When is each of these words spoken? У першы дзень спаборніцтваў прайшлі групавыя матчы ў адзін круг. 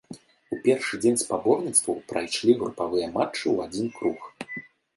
У 0.55 0.57
першы 0.63 0.99
дзень 1.03 1.19
спаборніцтваў 1.23 2.01
прайшлі 2.13 2.57
групавыя 2.63 3.13
матчы 3.21 3.43
ў 3.55 3.69
адзін 3.69 3.87
круг. 4.03 4.19